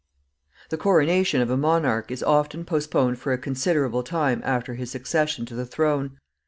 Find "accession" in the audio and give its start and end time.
4.95-5.45